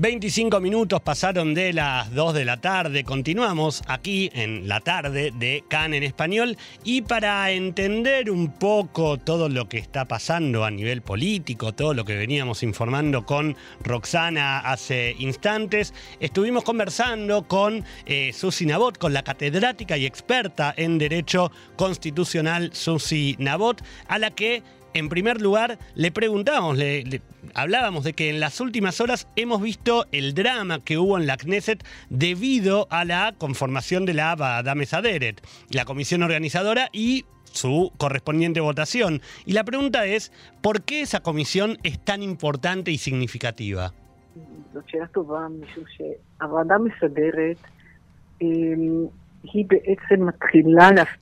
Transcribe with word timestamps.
25 0.00 0.60
minutos 0.60 1.00
pasaron 1.00 1.54
de 1.54 1.72
las 1.72 2.14
2 2.14 2.32
de 2.32 2.44
la 2.44 2.60
tarde. 2.60 3.02
Continuamos 3.02 3.82
aquí 3.88 4.30
en 4.32 4.68
la 4.68 4.78
tarde 4.78 5.32
de 5.34 5.64
CAN 5.66 5.92
en 5.92 6.04
español. 6.04 6.56
Y 6.84 7.02
para 7.02 7.50
entender 7.50 8.30
un 8.30 8.52
poco 8.52 9.18
todo 9.18 9.48
lo 9.48 9.68
que 9.68 9.78
está 9.78 10.04
pasando 10.04 10.64
a 10.64 10.70
nivel 10.70 11.02
político, 11.02 11.72
todo 11.72 11.94
lo 11.94 12.04
que 12.04 12.14
veníamos 12.14 12.62
informando 12.62 13.26
con 13.26 13.56
Roxana 13.82 14.60
hace 14.60 15.16
instantes, 15.18 15.92
estuvimos 16.20 16.62
conversando 16.62 17.48
con 17.48 17.84
eh, 18.06 18.32
Susi 18.32 18.66
Nabot, 18.66 18.98
con 18.98 19.12
la 19.12 19.24
catedrática 19.24 19.96
y 19.96 20.06
experta 20.06 20.72
en 20.76 20.98
Derecho 20.98 21.50
Constitucional 21.74 22.70
Susi 22.72 23.34
Nabot, 23.40 23.82
a 24.06 24.20
la 24.20 24.30
que 24.30 24.62
en 24.94 25.08
primer 25.08 25.40
lugar, 25.40 25.78
le 25.94 26.10
preguntábamos, 26.10 26.76
le, 26.76 27.22
hablábamos 27.54 28.04
de 28.04 28.12
que 28.12 28.30
en 28.30 28.40
las 28.40 28.60
últimas 28.60 29.00
horas 29.00 29.28
hemos 29.36 29.62
visto 29.62 30.06
el 30.12 30.34
drama 30.34 30.80
que 30.84 30.98
hubo 30.98 31.18
en 31.18 31.26
la 31.26 31.36
Knesset 31.36 31.84
debido 32.10 32.86
a 32.90 33.04
la 33.04 33.34
conformación 33.36 34.06
de 34.06 34.14
la 34.14 34.62
Dame 34.64 34.86
Saderet, 34.86 35.40
la 35.70 35.84
comisión 35.84 36.22
organizadora 36.22 36.88
y 36.92 37.24
su 37.44 37.92
correspondiente 37.96 38.60
votación. 38.60 39.22
Y 39.44 39.52
la 39.52 39.64
pregunta 39.64 40.06
es, 40.06 40.32
¿por 40.60 40.82
qué 40.82 41.02
esa 41.02 41.20
comisión 41.20 41.78
es 41.82 42.02
tan 42.04 42.22
importante 42.22 42.90
y 42.90 42.98
significativa? 42.98 43.92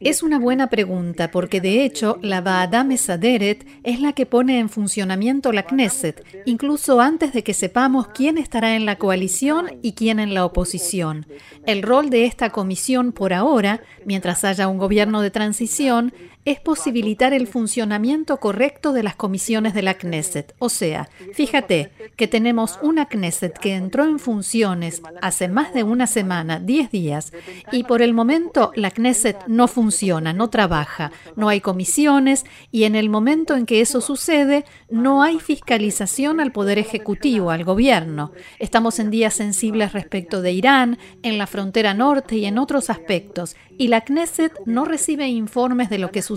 Es 0.01 0.23
una 0.23 0.39
buena 0.39 0.69
pregunta 0.69 1.31
porque 1.31 1.61
de 1.61 1.85
hecho 1.85 2.19
la 2.23 2.41
Baada 2.41 2.85
Mesaderet 2.85 3.67
es 3.85 4.01
la 4.01 4.13
que 4.13 4.27
pone 4.27 4.59
en 4.59 4.69
funcionamiento 4.69 5.53
la 5.53 5.65
Knesset, 5.65 6.25
incluso 6.45 7.01
antes 7.01 7.33
de 7.33 7.43
que 7.43 7.55
sepamos 7.55 8.09
quién 8.09 8.39
estará 8.39 8.77
en 8.77 8.87
la 8.87 8.97
coalición 8.97 9.79
y 9.83 9.93
quién 9.93 10.21
en 10.21 10.35
la 10.35 10.45
oposición. 10.45 11.27
El 11.67 11.83
rol 11.83 12.11
de 12.11 12.25
esta 12.25 12.51
comisión 12.51 13.13
por 13.13 13.33
ahora, 13.33 13.81
mientras 14.05 14.45
haya 14.45 14.69
un 14.69 14.79
gobierno 14.79 15.23
de 15.23 15.31
transición, 15.31 16.13
es 16.47 16.61
posibilitar 16.61 17.35
el 17.35 17.49
funcionamiento 17.49 18.37
correcto 18.37 18.93
de 18.93 19.03
las 19.03 19.17
comisiones 19.17 19.75
de 19.75 19.83
la 19.83 19.95
Knesset. 19.95 20.55
O 20.61 20.69
sea, 20.69 21.09
fíjate 21.35 21.91
que 22.15 22.29
tenemos 22.29 22.79
una 22.83 23.07
Knesset 23.07 23.59
que 23.59 23.75
entró 23.75 24.05
en 24.05 24.21
funciones 24.21 25.03
hace 25.21 25.49
más 25.49 25.75
de 25.75 25.83
una 25.83 26.07
semana, 26.07 26.61
10 26.61 26.93
días, 26.93 27.33
y 27.73 27.83
por 27.83 28.01
el 28.01 28.15
momento 28.15 28.71
la 28.77 28.93
Knesset 28.93 29.45
no 29.49 29.67
funciona, 29.67 30.33
no 30.33 30.49
trabaja, 30.49 31.11
no 31.35 31.49
hay 31.49 31.61
comisiones 31.61 32.45
y 32.71 32.85
en 32.85 32.95
el 32.95 33.09
momento 33.09 33.57
en 33.57 33.67
que 33.67 33.81
eso 33.81 34.01
sucede 34.01 34.65
no 34.89 35.25
hay 35.25 35.41
fiscalización 35.41 36.39
al 36.39 36.53
Poder 36.53 36.79
Ejecutivo, 36.79 37.51
al 37.51 37.65
gobierno. 37.65 38.31
Estamos 38.61 39.01
en 39.01 39.11
días 39.11 39.35
sensibles 39.35 39.93
respecto 39.93 40.43
de 40.43 40.53
Irán, 40.53 40.99
en 41.25 41.39
la 41.39 41.49
frontera 41.49 41.93
norte 41.93 42.37
y 42.37 42.45
en 42.45 42.59
otros 42.59 42.89
aspectos, 42.89 43.57
y 43.79 43.89
la 43.89 44.03
Knesset 44.03 44.53
no 44.65 44.85
recibe 44.85 45.27
informes 45.27 45.91
de 45.91 45.99
lo 45.99 46.13
que 46.13 46.23
sucede 46.23 46.36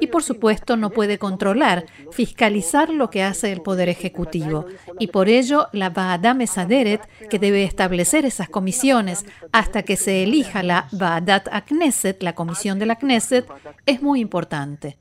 y 0.00 0.06
por 0.08 0.22
supuesto 0.22 0.76
no 0.76 0.90
puede 0.90 1.18
controlar, 1.18 1.84
fiscalizar 2.12 2.90
lo 2.90 3.10
que 3.10 3.22
hace 3.22 3.52
el 3.52 3.60
Poder 3.60 3.88
Ejecutivo. 3.88 4.66
Y 4.98 5.08
por 5.08 5.28
ello 5.28 5.66
la 5.72 5.90
Baadat 5.90 6.36
Mesaderet, 6.36 7.02
que 7.28 7.38
debe 7.38 7.64
establecer 7.64 8.24
esas 8.24 8.48
comisiones 8.48 9.26
hasta 9.52 9.82
que 9.82 9.96
se 9.96 10.22
elija 10.22 10.62
la 10.62 10.86
Baadat 10.92 11.48
Knesset, 11.66 12.22
la 12.22 12.34
comisión 12.34 12.78
de 12.78 12.86
la 12.86 12.96
Knesset, 12.96 13.46
es 13.86 14.02
muy 14.02 14.20
importante. 14.20 14.96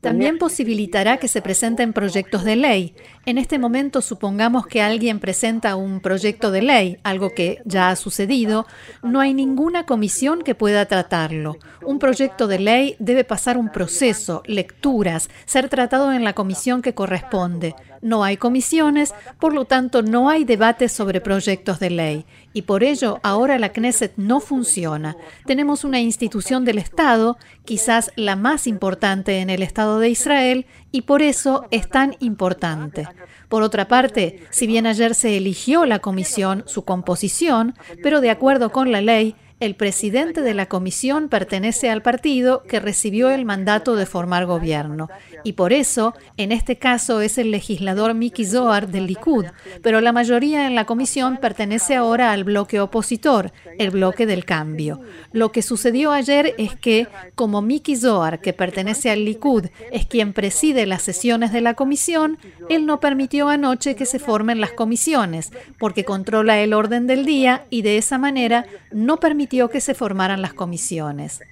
También 0.00 0.38
posibilitará 0.38 1.18
que 1.18 1.28
se 1.28 1.42
presenten 1.42 1.92
proyectos 1.92 2.42
de 2.44 2.56
ley. 2.56 2.94
En 3.26 3.36
este 3.36 3.58
momento, 3.58 4.00
supongamos 4.00 4.66
que 4.66 4.80
alguien 4.80 5.20
presenta 5.20 5.76
un 5.76 6.00
proyecto 6.00 6.50
de 6.50 6.62
ley, 6.62 6.98
algo 7.02 7.30
que 7.34 7.58
ya 7.66 7.90
ha 7.90 7.96
sucedido, 7.96 8.66
no 9.02 9.20
hay 9.20 9.34
ninguna 9.34 9.84
comisión 9.84 10.40
que 10.40 10.54
pueda 10.54 10.86
tratarlo. 10.86 11.58
Un 11.84 11.98
proyecto 11.98 12.46
de 12.46 12.58
ley 12.58 12.96
debe 12.98 13.24
pasar 13.24 13.58
un 13.58 13.70
proceso, 13.70 14.42
lecturas, 14.46 15.28
ser 15.44 15.68
tratado 15.68 16.12
en 16.14 16.24
la 16.24 16.32
comisión 16.32 16.80
que 16.80 16.94
corresponde. 16.94 17.74
No 18.00 18.24
hay 18.24 18.38
comisiones, 18.38 19.14
por 19.38 19.52
lo 19.52 19.66
tanto 19.66 20.02
no 20.02 20.30
hay 20.30 20.44
debates 20.44 20.92
sobre 20.92 21.20
proyectos 21.20 21.78
de 21.78 21.90
ley. 21.90 22.24
Y 22.54 22.62
por 22.62 22.82
ello 22.82 23.20
ahora 23.22 23.58
la 23.58 23.72
Knesset 23.72 24.14
no 24.16 24.40
funciona. 24.40 25.16
Tenemos 25.44 25.84
una 25.84 26.00
institución 26.00 26.64
del 26.64 26.78
Estado, 26.78 27.36
quizás 27.66 28.10
la 28.16 28.36
más 28.36 28.66
importante 28.66 29.40
en 29.40 29.50
el 29.50 29.62
Estado 29.62 29.89
de 29.98 30.10
Israel, 30.10 30.66
y 30.92 31.02
por 31.02 31.22
eso 31.22 31.66
es 31.70 31.88
tan 31.88 32.16
importante. 32.20 33.08
Por 33.48 33.62
otra 33.62 33.88
parte, 33.88 34.44
si 34.50 34.66
bien 34.66 34.86
ayer 34.86 35.14
se 35.14 35.36
eligió 35.36 35.86
la 35.86 35.98
comisión, 35.98 36.62
su 36.66 36.84
composición, 36.84 37.74
pero 38.02 38.20
de 38.20 38.30
acuerdo 38.30 38.70
con 38.70 38.92
la 38.92 39.00
ley, 39.00 39.34
el 39.60 39.74
presidente 39.74 40.40
de 40.40 40.54
la 40.54 40.66
comisión 40.66 41.28
pertenece 41.28 41.90
al 41.90 42.00
partido 42.00 42.62
que 42.62 42.80
recibió 42.80 43.30
el 43.30 43.44
mandato 43.44 43.94
de 43.94 44.06
formar 44.06 44.46
gobierno 44.46 45.08
y 45.44 45.52
por 45.52 45.72
eso, 45.72 46.14
en 46.38 46.50
este 46.50 46.76
caso, 46.76 47.20
es 47.20 47.36
el 47.36 47.50
legislador 47.50 48.14
Miki 48.14 48.44
Zohar 48.44 48.88
del 48.88 49.06
Likud, 49.06 49.46
pero 49.82 50.00
la 50.00 50.12
mayoría 50.12 50.66
en 50.66 50.74
la 50.74 50.86
comisión 50.86 51.36
pertenece 51.36 51.94
ahora 51.94 52.32
al 52.32 52.44
bloque 52.44 52.80
opositor, 52.80 53.52
el 53.78 53.90
bloque 53.90 54.26
del 54.26 54.44
cambio. 54.44 55.00
Lo 55.32 55.52
que 55.52 55.62
sucedió 55.62 56.12
ayer 56.12 56.54
es 56.58 56.74
que, 56.74 57.06
como 57.34 57.62
Miki 57.62 57.96
Zohar, 57.96 58.40
que 58.40 58.52
pertenece 58.52 59.10
al 59.10 59.24
Likud, 59.24 59.66
es 59.92 60.06
quien 60.06 60.32
preside 60.32 60.86
las 60.86 61.02
sesiones 61.02 61.52
de 61.52 61.60
la 61.60 61.74
comisión, 61.74 62.38
él 62.68 62.86
no 62.86 63.00
permitió 63.00 63.48
anoche 63.48 63.94
que 63.94 64.06
se 64.06 64.18
formen 64.18 64.60
las 64.60 64.72
comisiones, 64.72 65.52
porque 65.78 66.04
controla 66.04 66.60
el 66.60 66.72
orden 66.72 67.06
del 67.06 67.26
día 67.26 67.66
y 67.68 67.82
de 67.82 67.98
esa 67.98 68.16
manera 68.16 68.64
no 68.90 69.18
permitió 69.18 69.49
que 69.50 69.80
se 69.80 69.94
formaran 69.94 70.40
las 70.42 70.54
comisiones. 70.54 71.42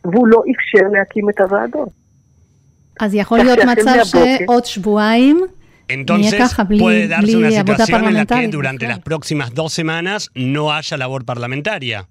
Entonces 5.89 6.55
puede 6.79 7.09
darse 7.09 7.37
una 7.37 7.51
situación 7.51 8.05
en 8.05 8.15
la 8.15 8.27
que 8.27 8.49
durante 8.49 8.87
las 8.87 9.01
próximas 9.01 9.55
dos 9.55 9.73
semanas 9.73 10.31
no 10.35 10.73
haya 10.73 10.97
labor 10.97 11.25
parlamentaria. 11.25 12.09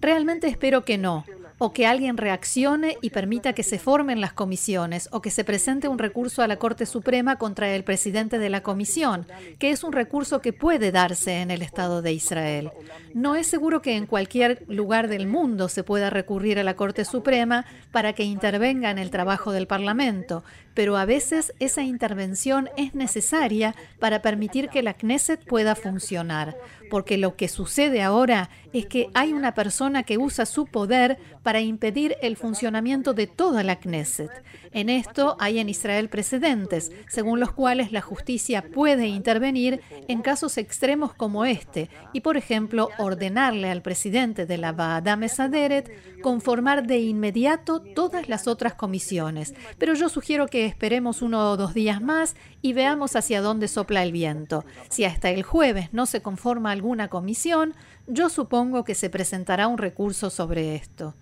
Realmente 0.00 0.46
espero 0.46 0.84
que 0.84 0.98
no 0.98 1.24
o 1.64 1.72
que 1.72 1.86
alguien 1.86 2.16
reaccione 2.16 2.98
y 3.02 3.10
permita 3.10 3.52
que 3.52 3.62
se 3.62 3.78
formen 3.78 4.20
las 4.20 4.32
comisiones 4.32 5.08
o 5.12 5.22
que 5.22 5.30
se 5.30 5.44
presente 5.44 5.86
un 5.86 6.00
recurso 6.00 6.42
a 6.42 6.48
la 6.48 6.56
Corte 6.56 6.86
Suprema 6.86 7.36
contra 7.36 7.72
el 7.72 7.84
presidente 7.84 8.40
de 8.40 8.50
la 8.50 8.64
comisión, 8.64 9.28
que 9.60 9.70
es 9.70 9.84
un 9.84 9.92
recurso 9.92 10.40
que 10.40 10.52
puede 10.52 10.90
darse 10.90 11.40
en 11.40 11.52
el 11.52 11.62
Estado 11.62 12.02
de 12.02 12.12
Israel. 12.12 12.72
No 13.14 13.36
es 13.36 13.46
seguro 13.46 13.80
que 13.80 13.94
en 13.96 14.06
cualquier 14.06 14.64
lugar 14.66 15.06
del 15.06 15.28
mundo 15.28 15.68
se 15.68 15.84
pueda 15.84 16.10
recurrir 16.10 16.58
a 16.58 16.64
la 16.64 16.74
Corte 16.74 17.04
Suprema 17.04 17.64
para 17.92 18.12
que 18.12 18.24
intervenga 18.24 18.90
en 18.90 18.98
el 18.98 19.12
trabajo 19.12 19.52
del 19.52 19.68
Parlamento, 19.68 20.42
pero 20.74 20.96
a 20.96 21.04
veces 21.04 21.52
esa 21.60 21.82
intervención 21.82 22.70
es 22.76 22.96
necesaria 22.96 23.76
para 24.00 24.20
permitir 24.20 24.68
que 24.68 24.82
la 24.82 24.94
Knesset 24.94 25.44
pueda 25.44 25.76
funcionar, 25.76 26.56
porque 26.92 27.16
lo 27.16 27.36
que 27.36 27.48
sucede 27.48 28.02
ahora 28.02 28.50
es 28.74 28.84
que 28.84 29.08
hay 29.14 29.32
una 29.32 29.54
persona 29.54 30.02
que 30.02 30.18
usa 30.18 30.44
su 30.44 30.66
poder 30.66 31.16
para 31.42 31.62
impedir 31.62 32.16
el 32.20 32.36
funcionamiento 32.36 33.14
de 33.14 33.26
toda 33.26 33.62
la 33.62 33.76
Knesset. 33.76 34.30
En 34.72 34.90
esto 34.90 35.36
hay 35.40 35.58
en 35.58 35.70
Israel 35.70 36.10
precedentes, 36.10 36.92
según 37.08 37.40
los 37.40 37.52
cuales 37.52 37.92
la 37.92 38.02
justicia 38.02 38.62
puede 38.74 39.06
intervenir 39.06 39.80
en 40.06 40.20
casos 40.20 40.58
extremos 40.58 41.14
como 41.14 41.46
este 41.46 41.88
y, 42.12 42.20
por 42.20 42.36
ejemplo, 42.36 42.90
ordenarle 42.98 43.70
al 43.70 43.80
presidente 43.80 44.44
de 44.44 44.58
la 44.58 44.72
Baada 44.72 45.16
Mesaderet 45.16 46.20
conformar 46.22 46.86
de 46.86 47.00
inmediato 47.00 47.80
todas 47.80 48.28
las 48.28 48.46
otras 48.46 48.74
comisiones. 48.74 49.54
Pero 49.78 49.94
yo 49.94 50.10
sugiero 50.10 50.46
que 50.46 50.66
esperemos 50.66 51.22
uno 51.22 51.50
o 51.50 51.56
dos 51.56 51.72
días 51.72 52.02
más 52.02 52.36
y 52.60 52.74
veamos 52.74 53.16
hacia 53.16 53.40
dónde 53.40 53.66
sopla 53.66 54.02
el 54.02 54.12
viento. 54.12 54.64
Si 54.88 55.04
hasta 55.04 55.30
el 55.30 55.42
jueves 55.42 55.88
no 55.92 56.06
se 56.06 56.22
conforma 56.22 56.72
alguna 56.82 57.06
comisión, 57.06 57.74
yo 58.08 58.28
supongo 58.28 58.82
que 58.82 58.96
se 58.96 59.08
presentará 59.08 59.68
un 59.68 59.78
recurso 59.78 60.30
sobre 60.30 60.74
esto. 60.74 61.14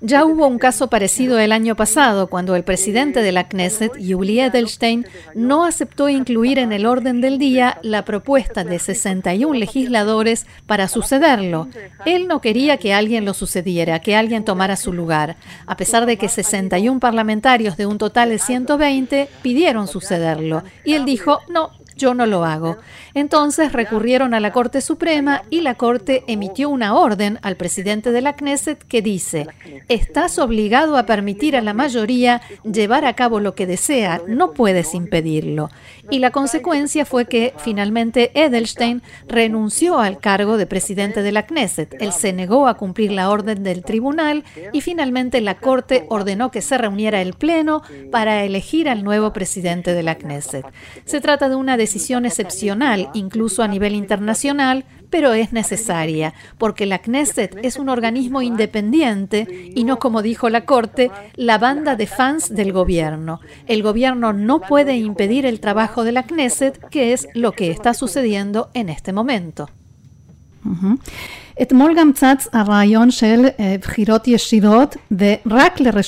Ya 0.00 0.24
hubo 0.24 0.46
un 0.46 0.58
caso 0.58 0.88
parecido 0.88 1.40
el 1.40 1.50
año 1.50 1.74
pasado, 1.74 2.28
cuando 2.28 2.54
el 2.54 2.62
presidente 2.62 3.20
de 3.20 3.32
la 3.32 3.48
Knesset, 3.48 3.96
Yuli 3.98 4.38
Edelstein, 4.38 5.04
no 5.34 5.64
aceptó 5.64 6.08
incluir 6.08 6.60
en 6.60 6.72
el 6.72 6.86
orden 6.86 7.20
del 7.20 7.38
día 7.38 7.78
la 7.82 8.04
propuesta 8.04 8.62
de 8.62 8.78
61 8.78 9.58
legisladores 9.58 10.46
para 10.66 10.86
sucederlo. 10.86 11.66
Él 12.06 12.28
no 12.28 12.40
quería 12.40 12.76
que 12.76 12.94
alguien 12.94 13.24
lo 13.24 13.34
sucediera, 13.34 13.98
que 13.98 14.14
alguien 14.14 14.44
tomara 14.44 14.76
su 14.76 14.92
lugar, 14.92 15.34
a 15.66 15.76
pesar 15.76 16.06
de 16.06 16.16
que 16.16 16.28
61 16.28 17.00
parlamentarios 17.00 17.76
de 17.76 17.86
un 17.86 17.98
total 17.98 18.28
de 18.28 18.38
120 18.38 19.28
pidieron 19.42 19.88
sucederlo. 19.88 20.62
Y 20.84 20.94
él 20.94 21.04
dijo, 21.04 21.40
no, 21.48 21.72
yo 21.98 22.14
no 22.14 22.24
lo 22.24 22.44
hago. 22.44 22.78
Entonces 23.12 23.72
recurrieron 23.72 24.32
a 24.32 24.40
la 24.40 24.52
Corte 24.52 24.80
Suprema 24.80 25.42
y 25.50 25.60
la 25.60 25.74
Corte 25.74 26.24
emitió 26.28 26.70
una 26.70 26.94
orden 26.94 27.38
al 27.42 27.56
presidente 27.56 28.12
de 28.12 28.22
la 28.22 28.36
Knesset 28.36 28.82
que 28.86 29.02
dice, 29.02 29.48
estás 29.88 30.38
obligado 30.38 30.96
a 30.96 31.04
permitir 31.04 31.56
a 31.56 31.60
la 31.60 31.74
mayoría 31.74 32.40
llevar 32.62 33.04
a 33.04 33.14
cabo 33.14 33.40
lo 33.40 33.54
que 33.54 33.66
desea, 33.66 34.22
no 34.26 34.52
puedes 34.52 34.94
impedirlo. 34.94 35.68
Y 36.10 36.20
la 36.20 36.30
consecuencia 36.30 37.04
fue 37.04 37.26
que 37.26 37.52
finalmente 37.58 38.30
Edelstein 38.34 39.02
renunció 39.26 39.98
al 39.98 40.18
cargo 40.20 40.56
de 40.56 40.66
presidente 40.66 41.22
de 41.22 41.32
la 41.32 41.46
Knesset. 41.46 41.94
Él 42.00 42.12
se 42.12 42.32
negó 42.32 42.68
a 42.68 42.74
cumplir 42.78 43.12
la 43.12 43.28
orden 43.28 43.62
del 43.62 43.82
tribunal 43.82 44.44
y 44.72 44.80
finalmente 44.80 45.40
la 45.40 45.56
Corte 45.56 46.06
ordenó 46.08 46.50
que 46.50 46.62
se 46.62 46.78
reuniera 46.78 47.20
el 47.20 47.34
Pleno 47.34 47.82
para 48.10 48.44
elegir 48.44 48.88
al 48.88 49.04
nuevo 49.04 49.32
presidente 49.32 49.92
de 49.92 50.02
la 50.02 50.14
Knesset. 50.14 50.64
Se 51.04 51.20
trata 51.20 51.48
de 51.48 51.56
una 51.56 51.76
decisión 51.76 51.87
excepcional, 52.24 53.10
incluso 53.14 53.62
a 53.62 53.68
nivel 53.68 53.94
internacional, 53.94 54.84
pero 55.10 55.32
es 55.32 55.52
necesaria, 55.52 56.34
porque 56.58 56.86
la 56.86 56.98
Knesset 56.98 57.58
es 57.62 57.78
un 57.78 57.88
organismo 57.88 58.42
independiente 58.42 59.72
y 59.74 59.84
no, 59.84 59.98
como 59.98 60.22
dijo 60.22 60.48
la 60.50 60.64
Corte, 60.64 61.10
la 61.34 61.58
banda 61.58 61.96
de 61.96 62.06
fans 62.06 62.54
del 62.54 62.72
gobierno. 62.72 63.40
El 63.66 63.82
gobierno 63.82 64.32
no 64.32 64.60
puede 64.60 64.96
impedir 64.96 65.46
el 65.46 65.60
trabajo 65.60 66.04
de 66.04 66.12
la 66.12 66.24
Knesset, 66.24 66.88
que 66.88 67.12
es 67.12 67.28
lo 67.34 67.52
que 67.52 67.70
está 67.70 67.94
sucediendo 67.94 68.70
en 68.74 68.88
este 68.88 69.12
momento. 69.12 69.70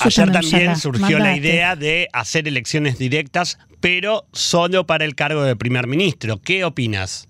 Ayer 0.07 0.31
también 0.33 0.77
surgió 0.77 1.19
la 1.19 1.37
idea 1.37 1.77
de 1.77 2.09
hacer 2.13 2.47
elecciones 2.47 2.99
directas, 2.99 3.59
pero 3.81 4.27
solo 4.33 4.87
para 4.87 5.05
el 5.05 5.15
cargo 5.15 5.43
de 5.43 5.57
primer 5.57 5.87
ministro. 5.87 6.41
¿Qué 6.43 6.65
opinas? 6.65 7.29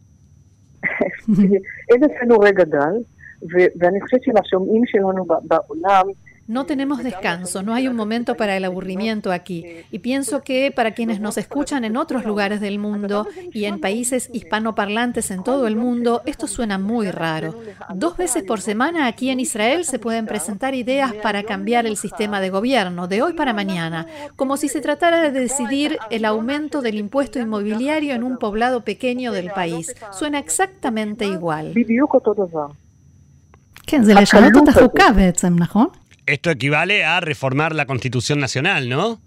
No 6.50 6.66
tenemos 6.66 7.04
descanso, 7.04 7.62
no 7.62 7.74
hay 7.74 7.86
un 7.86 7.94
momento 7.94 8.34
para 8.34 8.56
el 8.56 8.64
aburrimiento 8.64 9.30
aquí. 9.30 9.64
Y 9.92 10.00
pienso 10.00 10.42
que 10.42 10.72
para 10.74 10.94
quienes 10.94 11.20
nos 11.20 11.38
escuchan 11.38 11.84
en 11.84 11.96
otros 11.96 12.24
lugares 12.24 12.60
del 12.60 12.80
mundo 12.80 13.28
y 13.52 13.66
en 13.66 13.80
países 13.80 14.28
hispanoparlantes 14.32 15.30
en 15.30 15.44
todo 15.44 15.68
el 15.68 15.76
mundo, 15.76 16.22
esto 16.26 16.48
suena 16.48 16.76
muy 16.76 17.12
raro. 17.12 17.54
Dos 17.94 18.16
veces 18.16 18.42
por 18.42 18.60
semana 18.60 19.06
aquí 19.06 19.30
en 19.30 19.38
Israel 19.38 19.84
se 19.84 20.00
pueden 20.00 20.26
presentar 20.26 20.74
ideas 20.74 21.12
para 21.22 21.44
cambiar 21.44 21.86
el 21.86 21.96
sistema 21.96 22.40
de 22.40 22.50
gobierno, 22.50 23.06
de 23.06 23.22
hoy 23.22 23.34
para 23.34 23.52
mañana, 23.52 24.08
como 24.34 24.56
si 24.56 24.68
se 24.68 24.80
tratara 24.80 25.20
de 25.20 25.30
decidir 25.30 25.98
el 26.10 26.24
aumento 26.24 26.82
del 26.82 26.96
impuesto 26.96 27.38
inmobiliario 27.38 28.12
en 28.12 28.24
un 28.24 28.38
poblado 28.38 28.80
pequeño 28.80 29.30
del 29.30 29.52
país. 29.52 29.94
Suena 30.10 30.40
exactamente 30.40 31.26
igual. 31.26 31.74
Esto 36.30 36.50
equivale 36.50 37.04
a 37.04 37.18
reformar 37.18 37.74
la 37.74 37.86
Constitución 37.86 38.38
Nacional, 38.38 38.88
¿no? 38.88 39.18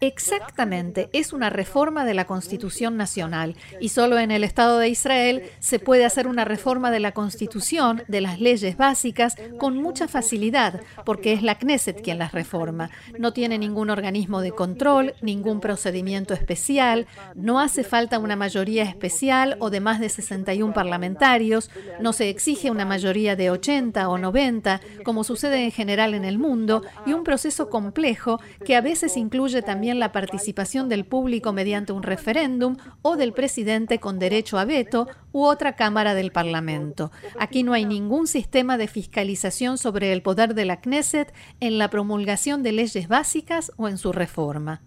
Exactamente, 0.00 1.08
es 1.12 1.32
una 1.32 1.50
reforma 1.50 2.04
de 2.04 2.14
la 2.14 2.26
Constitución 2.26 2.96
Nacional 2.96 3.56
y 3.80 3.90
solo 3.90 4.18
en 4.18 4.30
el 4.30 4.44
Estado 4.44 4.78
de 4.78 4.88
Israel 4.88 5.42
se 5.60 5.78
puede 5.78 6.04
hacer 6.04 6.26
una 6.26 6.44
reforma 6.44 6.90
de 6.90 7.00
la 7.00 7.12
Constitución, 7.12 8.02
de 8.08 8.20
las 8.20 8.40
leyes 8.40 8.76
básicas, 8.76 9.36
con 9.58 9.76
mucha 9.76 10.08
facilidad, 10.08 10.80
porque 11.06 11.32
es 11.32 11.42
la 11.42 11.58
Knesset 11.58 12.02
quien 12.02 12.18
las 12.18 12.32
reforma. 12.32 12.90
No 13.18 13.32
tiene 13.32 13.56
ningún 13.58 13.88
organismo 13.88 14.40
de 14.40 14.52
control, 14.52 15.14
ningún 15.22 15.60
procedimiento 15.60 16.34
especial, 16.34 17.06
no 17.34 17.60
hace 17.60 17.84
falta 17.84 18.18
una 18.18 18.36
mayoría 18.36 18.82
especial 18.82 19.56
o 19.60 19.70
de 19.70 19.80
más 19.80 20.00
de 20.00 20.08
61 20.08 20.74
parlamentarios, 20.74 21.70
no 22.00 22.12
se 22.12 22.28
exige 22.28 22.70
una 22.70 22.84
mayoría 22.84 23.36
de 23.36 23.50
80 23.50 24.08
o 24.08 24.18
90, 24.18 24.80
como 25.04 25.24
sucede 25.24 25.64
en 25.64 25.70
general 25.70 26.14
en 26.14 26.24
el 26.24 26.38
mundo, 26.38 26.82
y 27.06 27.12
un 27.12 27.24
proceso 27.24 27.70
complejo 27.70 28.40
que 28.64 28.76
a 28.76 28.80
veces 28.80 29.16
incluye 29.16 29.62
también 29.62 29.83
la 29.92 30.12
participación 30.12 30.88
del 30.88 31.04
público 31.04 31.52
mediante 31.52 31.92
un 31.92 32.02
referéndum 32.02 32.76
o 33.02 33.16
del 33.16 33.32
presidente 33.34 33.98
con 34.00 34.18
derecho 34.18 34.56
a 34.56 34.64
veto 34.64 35.08
u 35.32 35.44
otra 35.44 35.76
Cámara 35.76 36.14
del 36.14 36.32
Parlamento. 36.32 37.10
Aquí 37.38 37.62
no 37.62 37.74
hay 37.74 37.84
ningún 37.84 38.26
sistema 38.26 38.78
de 38.78 38.88
fiscalización 38.88 39.76
sobre 39.76 40.12
el 40.12 40.22
poder 40.22 40.54
de 40.54 40.64
la 40.64 40.80
Knesset 40.80 41.34
en 41.60 41.76
la 41.76 41.90
promulgación 41.90 42.62
de 42.62 42.72
leyes 42.72 43.08
básicas 43.08 43.72
o 43.76 43.88
en 43.88 43.98
su 43.98 44.12
reforma. 44.12 44.80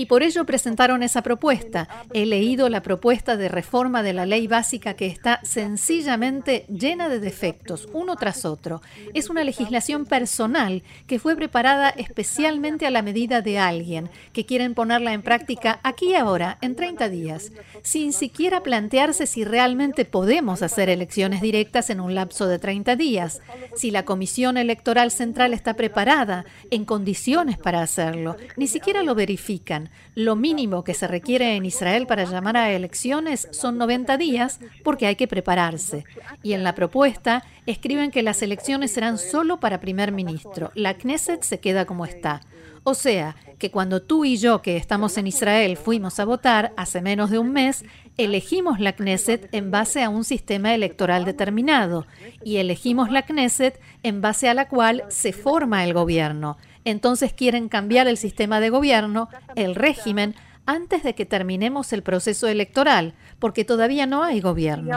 Y 0.00 0.06
por 0.06 0.22
ello 0.22 0.46
presentaron 0.46 1.02
esa 1.02 1.20
propuesta. 1.20 1.86
He 2.14 2.24
leído 2.24 2.70
la 2.70 2.80
propuesta 2.80 3.36
de 3.36 3.50
reforma 3.50 4.02
de 4.02 4.14
la 4.14 4.24
ley 4.24 4.46
básica 4.46 4.94
que 4.94 5.04
está 5.04 5.40
sencillamente 5.42 6.64
llena 6.70 7.10
de 7.10 7.20
defectos, 7.20 7.86
uno 7.92 8.16
tras 8.16 8.46
otro. 8.46 8.80
Es 9.12 9.28
una 9.28 9.44
legislación 9.44 10.06
personal 10.06 10.82
que 11.06 11.18
fue 11.18 11.36
preparada 11.36 11.90
especialmente 11.90 12.86
a 12.86 12.90
la 12.90 13.02
medida 13.02 13.42
de 13.42 13.58
alguien 13.58 14.08
que 14.32 14.46
quieren 14.46 14.72
ponerla 14.72 15.12
en 15.12 15.20
práctica 15.20 15.80
aquí 15.82 16.12
y 16.12 16.14
ahora, 16.14 16.56
en 16.62 16.76
30 16.76 17.10
días, 17.10 17.52
sin 17.82 18.14
siquiera 18.14 18.62
plantearse 18.62 19.26
si 19.26 19.44
realmente 19.44 20.06
podemos 20.06 20.62
hacer 20.62 20.88
elecciones 20.88 21.42
directas 21.42 21.90
en 21.90 22.00
un 22.00 22.14
lapso 22.14 22.46
de 22.46 22.58
30 22.58 22.96
días, 22.96 23.42
si 23.76 23.90
la 23.90 24.06
Comisión 24.06 24.56
Electoral 24.56 25.10
Central 25.10 25.52
está 25.52 25.74
preparada, 25.74 26.46
en 26.70 26.86
condiciones 26.86 27.58
para 27.58 27.82
hacerlo. 27.82 28.38
Ni 28.56 28.66
siquiera 28.66 29.02
lo 29.02 29.14
verifican. 29.14 29.89
Lo 30.14 30.36
mínimo 30.36 30.84
que 30.84 30.94
se 30.94 31.06
requiere 31.06 31.56
en 31.56 31.64
Israel 31.64 32.06
para 32.06 32.24
llamar 32.24 32.56
a 32.56 32.72
elecciones 32.72 33.48
son 33.52 33.78
90 33.78 34.16
días 34.16 34.60
porque 34.82 35.06
hay 35.06 35.16
que 35.16 35.28
prepararse. 35.28 36.04
Y 36.42 36.52
en 36.52 36.64
la 36.64 36.74
propuesta 36.74 37.44
escriben 37.66 38.10
que 38.10 38.22
las 38.22 38.42
elecciones 38.42 38.90
serán 38.90 39.18
solo 39.18 39.60
para 39.60 39.80
primer 39.80 40.12
ministro. 40.12 40.72
La 40.74 40.94
Knesset 40.94 41.42
se 41.42 41.60
queda 41.60 41.84
como 41.84 42.04
está. 42.04 42.40
O 42.82 42.94
sea, 42.94 43.36
que 43.58 43.70
cuando 43.70 44.00
tú 44.00 44.24
y 44.24 44.38
yo, 44.38 44.62
que 44.62 44.76
estamos 44.76 45.18
en 45.18 45.26
Israel, 45.26 45.76
fuimos 45.76 46.18
a 46.18 46.24
votar 46.24 46.72
hace 46.76 47.02
menos 47.02 47.30
de 47.30 47.38
un 47.38 47.52
mes, 47.52 47.84
elegimos 48.16 48.80
la 48.80 48.94
Knesset 48.94 49.48
en 49.52 49.70
base 49.70 50.02
a 50.02 50.08
un 50.08 50.24
sistema 50.24 50.74
electoral 50.74 51.26
determinado 51.26 52.06
y 52.42 52.56
elegimos 52.56 53.10
la 53.10 53.22
Knesset 53.22 53.78
en 54.02 54.22
base 54.22 54.48
a 54.48 54.54
la 54.54 54.66
cual 54.66 55.04
se 55.08 55.32
forma 55.32 55.84
el 55.84 55.92
gobierno 55.92 56.56
entonces 56.84 57.32
quieren 57.32 57.68
cambiar 57.68 58.08
el 58.08 58.16
sistema 58.16 58.60
de 58.60 58.70
gobierno, 58.70 59.28
el 59.54 59.74
régimen, 59.74 60.34
antes 60.66 61.02
de 61.02 61.14
que 61.14 61.26
terminemos 61.26 61.92
el 61.92 62.02
proceso 62.02 62.46
electoral, 62.48 63.14
porque 63.38 63.64
todavía 63.64 64.06
no 64.06 64.22
hay 64.22 64.40
gobierno. 64.40 64.88
Y 64.88 64.92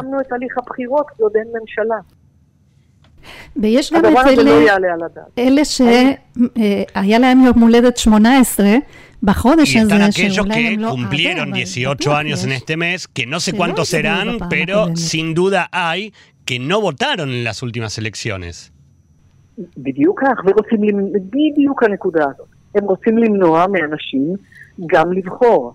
están 9.77 10.01
aquellos 10.01 10.45
que 10.45 10.77
cumplieron 10.77 11.53
18 11.53 12.15
años 12.15 12.43
en 12.43 12.51
este 12.51 12.75
mes, 12.75 13.07
que 13.07 13.25
no 13.25 13.39
sé 13.39 13.53
cuántos 13.53 13.87
serán, 13.87 14.37
pero 14.49 14.95
sin 14.95 15.33
duda 15.33 15.69
hay 15.71 16.13
que 16.43 16.59
no 16.59 16.81
votaron 16.81 17.29
en 17.29 17.45
las 17.45 17.63
últimas 17.63 17.97
elecciones. 17.97 18.72
בדיוק 19.77 20.21
כך, 20.21 20.41
ורוצים, 20.45 20.81
בדיוק 21.29 21.83
הנקודה 21.83 22.23
הזאת. 22.23 22.47
הם 22.75 22.83
רוצים 22.83 23.17
למנוע 23.17 23.65
מאנשים 23.67 24.35
גם 24.85 25.13
לבחור. 25.13 25.73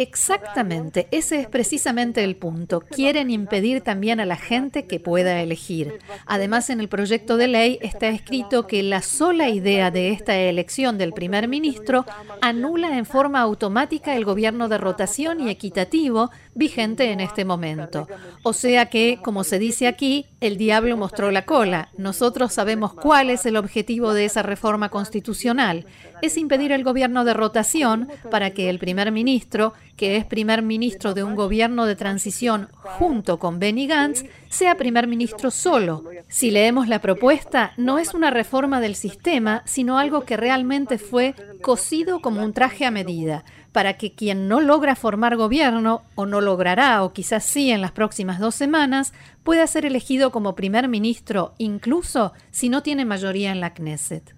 Exactamente, 0.00 1.08
ese 1.10 1.40
es 1.40 1.48
precisamente 1.48 2.22
el 2.22 2.36
punto. 2.36 2.84
Quieren 2.88 3.32
impedir 3.32 3.80
también 3.80 4.20
a 4.20 4.26
la 4.26 4.36
gente 4.36 4.86
que 4.86 5.00
pueda 5.00 5.42
elegir. 5.42 5.98
Además, 6.24 6.70
en 6.70 6.78
el 6.78 6.88
proyecto 6.88 7.36
de 7.36 7.48
ley 7.48 7.80
está 7.82 8.06
escrito 8.06 8.68
que 8.68 8.84
la 8.84 9.02
sola 9.02 9.48
idea 9.48 9.90
de 9.90 10.10
esta 10.10 10.36
elección 10.36 10.98
del 10.98 11.12
primer 11.12 11.48
ministro 11.48 12.06
anula 12.40 12.96
en 12.96 13.06
forma 13.06 13.40
automática 13.40 14.14
el 14.14 14.24
gobierno 14.24 14.68
de 14.68 14.78
rotación 14.78 15.40
y 15.40 15.50
equitativo 15.50 16.30
vigente 16.54 17.10
en 17.10 17.18
este 17.18 17.44
momento. 17.44 18.06
O 18.44 18.52
sea 18.52 18.86
que, 18.86 19.18
como 19.20 19.42
se 19.42 19.58
dice 19.58 19.88
aquí, 19.88 20.26
el 20.40 20.58
diablo 20.58 20.96
mostró 20.96 21.32
la 21.32 21.44
cola. 21.44 21.88
Nosotros 21.96 22.52
sabemos 22.52 22.94
cuál 22.94 23.30
es 23.30 23.46
el 23.46 23.56
objetivo 23.56 24.14
de 24.14 24.26
esa 24.26 24.44
reforma 24.44 24.90
constitucional 24.90 25.86
es 26.22 26.36
impedir 26.36 26.72
el 26.72 26.84
gobierno 26.84 27.24
de 27.24 27.34
rotación 27.34 28.08
para 28.30 28.50
que 28.50 28.68
el 28.70 28.78
primer 28.78 29.12
ministro, 29.12 29.72
que 29.96 30.16
es 30.16 30.24
primer 30.24 30.62
ministro 30.62 31.14
de 31.14 31.24
un 31.24 31.34
gobierno 31.34 31.86
de 31.86 31.96
transición 31.96 32.68
junto 32.82 33.38
con 33.38 33.58
Benny 33.58 33.86
Gantz, 33.86 34.24
sea 34.48 34.76
primer 34.76 35.06
ministro 35.06 35.50
solo. 35.50 36.04
Si 36.28 36.50
leemos 36.50 36.88
la 36.88 37.00
propuesta, 37.00 37.72
no 37.76 37.98
es 37.98 38.14
una 38.14 38.30
reforma 38.30 38.80
del 38.80 38.94
sistema, 38.94 39.62
sino 39.66 39.98
algo 39.98 40.24
que 40.24 40.36
realmente 40.36 40.98
fue 40.98 41.34
cosido 41.62 42.20
como 42.20 42.42
un 42.42 42.52
traje 42.52 42.84
a 42.84 42.90
medida 42.90 43.44
para 43.72 43.94
que 43.94 44.12
quien 44.12 44.48
no 44.48 44.60
logra 44.60 44.96
formar 44.96 45.36
gobierno, 45.36 46.02
o 46.14 46.26
no 46.26 46.40
logrará, 46.40 47.04
o 47.04 47.12
quizás 47.12 47.44
sí 47.44 47.70
en 47.70 47.80
las 47.80 47.92
próximas 47.92 48.38
dos 48.40 48.54
semanas, 48.54 49.12
pueda 49.44 49.66
ser 49.66 49.86
elegido 49.86 50.32
como 50.32 50.54
primer 50.54 50.88
ministro, 50.88 51.54
incluso 51.58 52.32
si 52.50 52.68
no 52.70 52.82
tiene 52.82 53.04
mayoría 53.04 53.52
en 53.52 53.60
la 53.60 53.74
Knesset. 53.74 54.37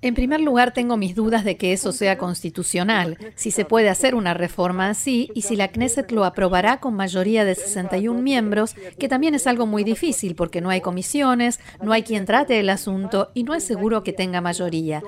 En 0.00 0.14
primer 0.14 0.40
lugar, 0.40 0.72
tengo 0.72 0.96
mis 0.96 1.16
dudas 1.16 1.44
de 1.44 1.56
que 1.56 1.72
eso 1.72 1.90
sea 1.90 2.18
constitucional, 2.18 3.18
si 3.34 3.50
se 3.50 3.64
puede 3.64 3.88
hacer 3.88 4.14
una 4.14 4.32
reforma 4.32 4.88
así 4.88 5.28
y 5.34 5.42
si 5.42 5.56
la 5.56 5.68
Knesset 5.68 6.12
lo 6.12 6.24
aprobará 6.24 6.78
con 6.78 6.94
mayoría 6.94 7.44
de 7.44 7.56
61 7.56 8.22
miembros, 8.22 8.76
que 8.98 9.08
también 9.08 9.34
es 9.34 9.48
algo 9.48 9.66
muy 9.66 9.82
difícil 9.82 10.36
porque 10.36 10.60
no 10.60 10.70
hay 10.70 10.80
comisiones, 10.80 11.58
no 11.82 11.92
hay 11.92 12.04
quien 12.04 12.26
trate 12.26 12.60
el 12.60 12.70
asunto 12.70 13.32
y 13.34 13.42
no 13.42 13.54
es 13.54 13.64
seguro 13.64 14.04
que 14.04 14.12
tenga 14.12 14.40
mayoría. 14.40 15.02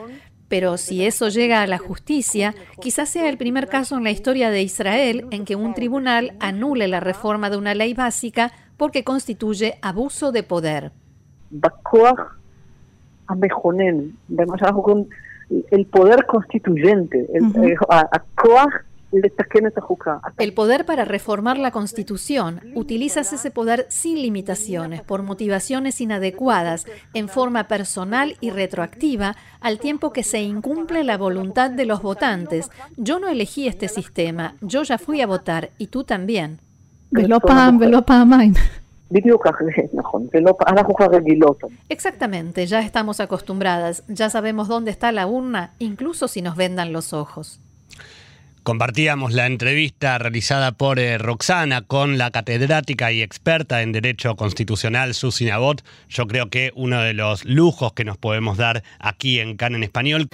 Pero 0.49 0.77
si 0.77 1.05
eso 1.05 1.29
llega 1.29 1.63
a 1.63 1.69
la 1.69 1.79
justicia, 1.79 2.57
quizás 2.81 3.09
sea 3.09 3.29
el 3.29 3.39
primer 3.39 3.69
caso 3.69 3.97
en 3.97 4.03
la 4.03 4.11
historia 4.11 4.51
de 4.51 4.63
Israel 4.63 5.27
en 5.31 5.45
que 5.45 5.55
un 5.55 5.75
tribunal 5.75 6.35
anule 6.41 6.89
la 6.89 6.99
reforma 6.99 7.49
de 7.49 7.57
una 7.57 7.75
ley 7.75 7.95
básica 7.95 8.53
porque 8.81 9.05
constituye 9.05 9.79
abuso 9.83 10.33
de 10.33 10.43
poder 10.43 10.93
el 15.71 15.85
poder 15.85 16.25
constituyente, 16.25 17.29
el, 17.35 17.77
el 20.39 20.55
poder 20.55 20.87
para 20.87 21.05
reformar 21.05 21.59
la 21.59 21.73
Constitución. 21.73 22.63
Utilizas 22.75 23.35
ese 23.35 23.51
poder 23.51 23.85
sin 23.91 24.23
limitaciones, 24.23 25.03
por 25.03 25.23
motivaciones 25.25 26.01
inadecuadas, 26.01 26.87
en 27.13 27.29
forma 27.29 27.69
personal 27.69 28.39
y 28.41 28.49
retroactiva, 28.49 29.37
al 29.61 29.79
tiempo 29.79 30.11
que 30.15 30.23
se 30.23 30.41
incumple 30.41 31.05
la 31.05 31.19
voluntad 31.19 31.71
de 31.71 31.85
los 31.85 32.01
votantes. 32.01 32.71
Yo 32.97 33.19
no 33.21 33.29
elegí 33.29 33.69
este 33.69 33.89
sistema, 33.89 34.55
yo 34.63 34.85
ya 34.85 34.97
fui 34.97 35.21
a 35.21 35.27
votar 35.27 35.69
y 35.77 35.89
tú 35.89 36.05
también. 36.05 36.61
Exactamente, 41.89 42.67
ya 42.67 42.81
estamos 42.81 43.19
acostumbradas, 43.19 44.05
ya 44.07 44.31
sabemos 44.31 44.69
dónde 44.69 44.93
está 44.93 45.11
la 45.11 45.27
urna, 45.27 45.73
incluso 45.81 46.29
si 46.29 46.43
nos 46.43 46.55
vendan 46.57 46.93
los 46.93 47.13
ojos. 47.13 47.61
Compartíamos 48.63 49.33
la 49.33 49.47
entrevista 49.47 50.19
realizada 50.19 50.73
por 50.73 50.99
eh, 50.99 51.17
Roxana 51.19 51.81
con 51.81 52.19
la 52.19 52.31
catedrática 52.31 53.11
y 53.11 53.23
experta 53.23 53.83
en 53.83 53.91
Derecho 53.91 54.37
Constitucional 54.37 55.15
Susi 55.15 55.47
Nabot. 55.47 55.83
Yo 56.09 56.27
creo 56.27 56.51
que 56.51 56.71
uno 56.77 57.01
de 57.01 57.15
los 57.15 57.45
lujos 57.47 57.95
que 57.95 58.05
nos 58.05 58.19
podemos 58.19 58.59
dar 58.59 58.85
aquí 59.01 59.41
en 59.41 59.57
CAN 59.57 59.75
en 59.75 59.83
Español. 59.83 60.29